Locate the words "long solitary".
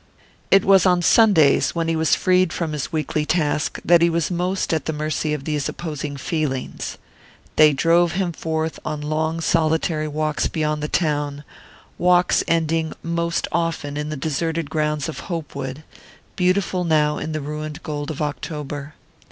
9.01-10.07